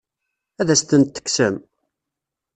[0.61, 1.55] Ad as-tent-tekksem?